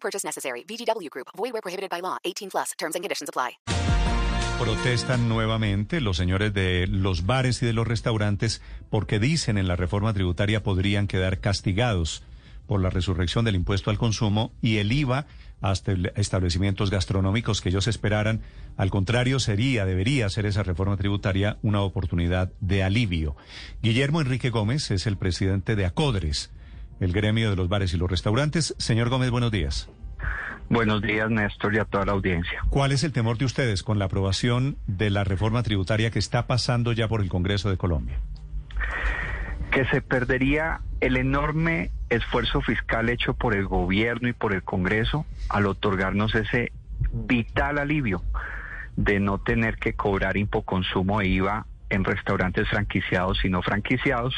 [0.00, 0.64] Purchase necessary.
[0.64, 1.28] VGW Group.
[1.34, 2.18] Prohibited by law.
[2.24, 2.72] 18 plus.
[2.78, 3.58] Terms and conditions apply.
[4.58, 9.76] Protestan nuevamente los señores de los bares y de los restaurantes porque dicen en la
[9.76, 12.24] reforma tributaria podrían quedar castigados
[12.66, 15.26] por la resurrección del impuesto al consumo y el IVA
[15.60, 18.42] hasta establecimientos gastronómicos que ellos esperaran.
[18.76, 23.36] Al contrario, sería, debería ser esa reforma tributaria una oportunidad de alivio.
[23.80, 26.50] Guillermo Enrique Gómez es el presidente de ACODRES,
[27.00, 28.74] el gremio de los bares y los restaurantes.
[28.78, 29.88] Señor Gómez, buenos días.
[30.70, 32.60] Buenos días, Néstor, y a toda la audiencia.
[32.68, 36.46] ¿Cuál es el temor de ustedes con la aprobación de la reforma tributaria que está
[36.46, 38.18] pasando ya por el Congreso de Colombia?
[39.70, 45.24] Que se perdería el enorme esfuerzo fiscal hecho por el gobierno y por el Congreso
[45.48, 46.72] al otorgarnos ese
[47.12, 48.22] vital alivio
[48.96, 54.34] de no tener que cobrar impoconsumo e IVA en restaurantes franquiciados y no franquiciados,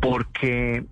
[0.00, 0.84] porque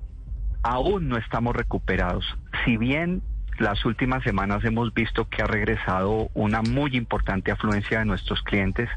[0.62, 2.24] aún no estamos recuperados.
[2.64, 3.22] Si bien
[3.58, 8.88] las últimas semanas hemos visto que ha regresado una muy importante afluencia de nuestros clientes.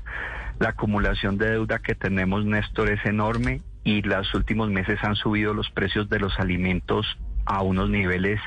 [0.60, 5.54] La acumulación de deuda que tenemos, Néstor, es enorme y los últimos meses han subido
[5.54, 7.06] los precios de los alimentos
[7.46, 8.40] a unos niveles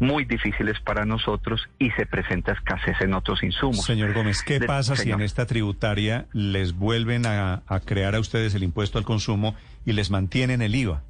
[0.00, 3.84] muy difíciles para nosotros y se presenta escasez en otros insumos.
[3.84, 8.18] Señor Gómez, ¿qué De- pasa si en esta tributaria les vuelven a, a crear a
[8.20, 9.54] ustedes el impuesto al consumo
[9.86, 11.04] y les mantienen el IVA?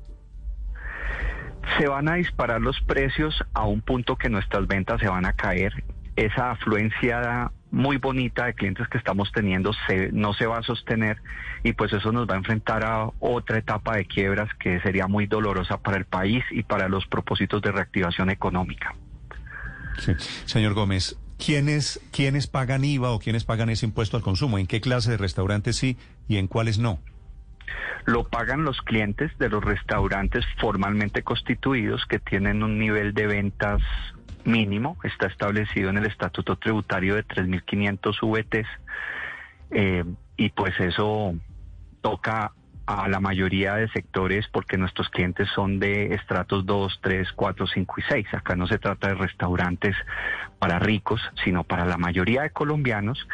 [1.79, 5.33] Se van a disparar los precios a un punto que nuestras ventas se van a
[5.33, 5.73] caer.
[6.17, 11.17] Esa afluencia muy bonita de clientes que estamos teniendo se, no se va a sostener
[11.63, 15.27] y pues eso nos va a enfrentar a otra etapa de quiebras que sería muy
[15.27, 18.95] dolorosa para el país y para los propósitos de reactivación económica.
[20.45, 24.59] Señor Gómez, ¿quiénes, ¿quiénes pagan IVA o quiénes pagan ese impuesto al consumo?
[24.59, 25.97] ¿En qué clase de restaurantes sí
[26.29, 26.99] y en cuáles no?
[28.05, 33.81] Lo pagan los clientes de los restaurantes formalmente constituidos que tienen un nivel de ventas
[34.45, 38.69] mínimo, está establecido en el estatuto tributario de 3.500 VTs
[39.71, 40.05] eh,
[40.37, 41.35] y pues eso
[42.01, 42.53] toca
[42.87, 47.95] a la mayoría de sectores porque nuestros clientes son de estratos 2, 3, 4, 5
[47.99, 48.35] y 6.
[48.35, 49.97] Acá no se trata de restaurantes
[50.59, 53.27] para ricos, sino para la mayoría de colombianos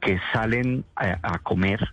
[0.00, 1.90] que salen a, a comer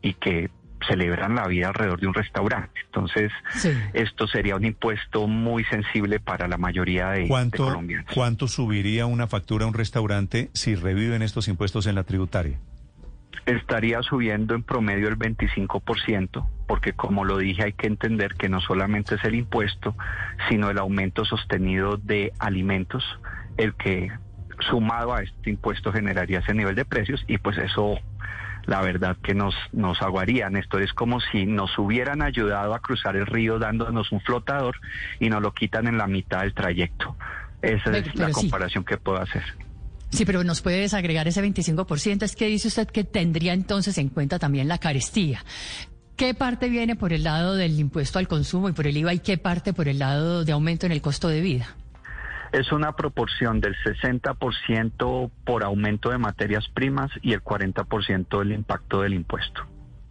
[0.00, 0.50] y que
[0.88, 2.80] celebran la vida alrededor de un restaurante.
[2.86, 3.70] Entonces, Sí.
[3.92, 8.06] esto sería un impuesto muy sensible para la mayoría de, de ¿Cuánto, colombianos.
[8.14, 12.58] ¿Cuánto subiría una factura a un restaurante si reviven estos impuestos en la tributaria?
[13.46, 18.60] estaría subiendo en promedio el 25%, porque como lo dije hay que entender que no
[18.60, 19.96] solamente es el impuesto,
[20.48, 23.02] sino el aumento sostenido de alimentos,
[23.56, 24.12] el que
[24.70, 27.98] sumado a este impuesto generaría ese nivel de precios y pues eso
[28.66, 33.16] la verdad que nos, nos aguaría, Néstor, es como si nos hubieran ayudado a cruzar
[33.16, 34.76] el río dándonos un flotador
[35.20, 37.16] y nos lo quitan en la mitad del trayecto.
[37.60, 38.32] Esa Pero- es la sí.
[38.32, 39.42] comparación que puedo hacer.
[40.10, 42.22] Sí, pero nos puede desagregar ese 25%.
[42.24, 45.42] Es que dice usted que tendría entonces en cuenta también la carestía.
[46.16, 49.18] ¿Qué parte viene por el lado del impuesto al consumo y por el IVA y
[49.20, 51.74] qué parte por el lado de aumento en el costo de vida?
[52.52, 59.00] Es una proporción del 60% por aumento de materias primas y el 40% del impacto
[59.00, 59.62] del impuesto.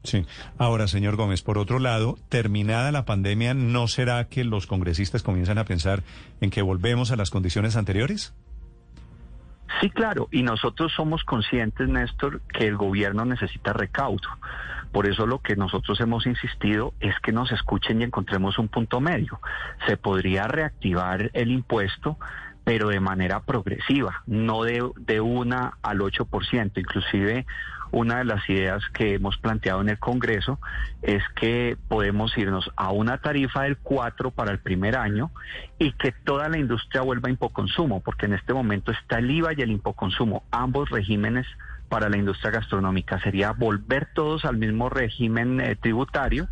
[0.04, 0.26] Sí.
[0.58, 5.60] Ahora, señor Gómez, por otro lado, terminada la pandemia, ¿no será que los congresistas comienzan
[5.60, 6.04] a pensar
[6.42, 8.34] en que volvemos a las condiciones anteriores?
[9.80, 14.28] Sí, claro, y nosotros somos conscientes, Néstor, que el gobierno necesita recaudo.
[14.92, 19.00] Por eso lo que nosotros hemos insistido es que nos escuchen y encontremos un punto
[19.00, 19.40] medio.
[19.88, 22.18] Se podría reactivar el impuesto,
[22.64, 26.72] pero de manera progresiva, no de, de una al 8%.
[26.76, 27.46] Inclusive
[27.92, 30.60] una de las ideas que hemos planteado en el Congreso
[31.02, 35.32] es que podemos irnos a una tarifa del 4 para el primer año
[35.78, 39.54] y que toda la industria vuelva a impoconsumo, porque en este momento está el IVA
[39.54, 41.46] y el impoconsumo, ambos regímenes
[41.90, 43.20] para la industria gastronómica.
[43.20, 46.48] Sería volver todos al mismo régimen eh, tributario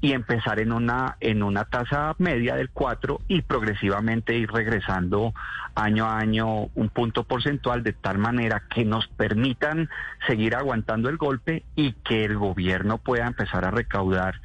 [0.00, 5.34] y empezar en una en una tasa media del 4 y progresivamente ir regresando
[5.74, 9.88] año a año un punto porcentual de tal manera que nos permitan
[10.26, 14.40] seguir aguantando el golpe y que el gobierno pueda empezar a recaudar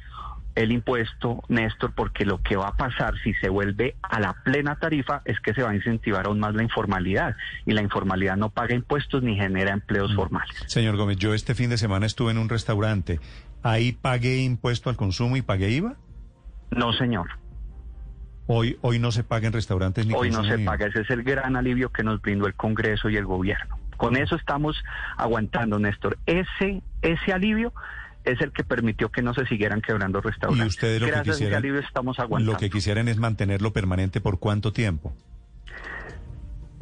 [0.54, 4.76] el impuesto, Néstor, porque lo que va a pasar si se vuelve a la plena
[4.76, 7.34] tarifa es que se va a incentivar aún más la informalidad
[7.66, 10.16] y la informalidad no paga impuestos ni genera empleos Mm.
[10.16, 10.56] formales.
[10.66, 13.18] Señor Gómez, yo este fin de semana estuve en un restaurante.
[13.62, 15.96] ¿Ahí pagué impuesto al consumo y pagué IVA?
[16.70, 17.28] No, señor.
[18.46, 20.86] Hoy, hoy no se paga en restaurantes ni Hoy no se paga.
[20.86, 23.78] Ese es el gran alivio que nos brindó el Congreso y el gobierno.
[23.96, 24.76] Con eso estamos
[25.16, 26.18] aguantando, Néstor.
[26.26, 27.72] Ese, ese alivio
[28.24, 30.66] es el que permitió que no se siguieran quebrando restaurantes.
[30.66, 32.52] Y ustedes lo que Gracias ese quisieran, alivio estamos aguantando.
[32.52, 35.14] lo que quisieran es mantenerlo permanente por cuánto tiempo.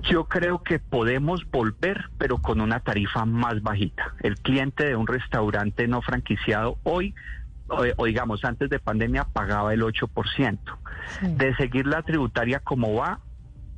[0.03, 4.15] Yo creo que podemos volver, pero con una tarifa más bajita.
[4.21, 7.15] El cliente de un restaurante no franquiciado hoy,
[7.69, 10.59] o, o digamos antes de pandemia, pagaba el 8%.
[11.37, 13.21] De seguir la tributaria como va,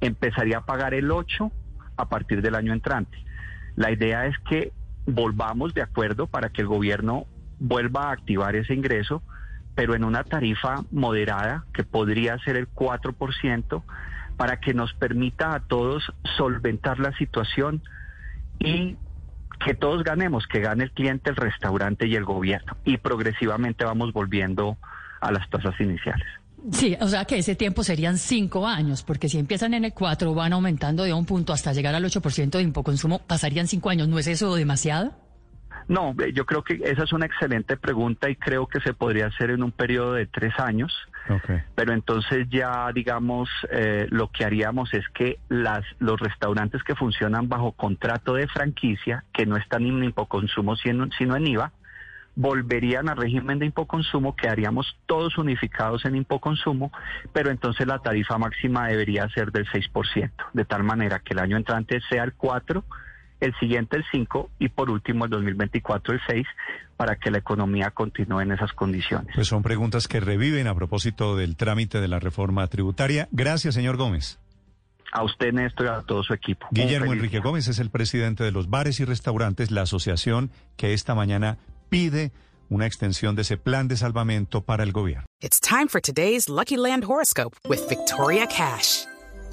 [0.01, 1.51] empezaría a pagar el 8%
[1.97, 3.17] a partir del año entrante.
[3.77, 4.73] La idea es que
[5.07, 7.27] volvamos de acuerdo para que el gobierno
[7.59, 9.23] vuelva a activar ese ingreso,
[9.75, 13.83] pero en una tarifa moderada que podría ser el 4%,
[14.37, 17.83] para que nos permita a todos solventar la situación
[18.59, 18.97] y
[19.65, 22.77] que todos ganemos, que gane el cliente, el restaurante y el gobierno.
[22.85, 24.77] Y progresivamente vamos volviendo
[25.21, 26.27] a las tasas iniciales.
[26.73, 30.33] Sí, o sea que ese tiempo serían cinco años, porque si empiezan en el 4,
[30.35, 34.09] van aumentando de un punto hasta llegar al 8% de impoconsumo, pasarían cinco años.
[34.09, 35.13] ¿No es eso demasiado?
[35.89, 39.27] No, eh, yo creo que esa es una excelente pregunta y creo que se podría
[39.27, 40.93] hacer en un periodo de tres años.
[41.29, 41.63] Okay.
[41.75, 47.49] Pero entonces ya, digamos, eh, lo que haríamos es que las, los restaurantes que funcionan
[47.49, 51.73] bajo contrato de franquicia, que no están en impoconsumo sino, sino en IVA,
[52.37, 56.91] volverían al régimen de impoconsumo, quedaríamos todos unificados en impoconsumo,
[57.33, 61.57] pero entonces la tarifa máxima debería ser del 6%, de tal manera que el año
[61.57, 62.83] entrante sea el 4%,
[63.41, 66.47] el siguiente el 5% y por último el 2024 el 6%,
[66.97, 69.35] para que la economía continúe en esas condiciones.
[69.35, 73.29] Pues son preguntas que reviven a propósito del trámite de la reforma tributaria.
[73.33, 74.39] Gracias, señor Gómez.
[75.13, 76.67] A usted, Néstor, y a todo su equipo.
[76.71, 77.45] Guillermo Enrique día.
[77.45, 81.59] Gómez es el presidente de los bares y restaurantes, la asociación que esta mañana
[81.89, 82.33] pide
[82.69, 85.27] una extensión de ese plan de salvamento para el gobierno.
[85.41, 89.05] It's time for today's Lucky Land horoscope with Victoria Cash.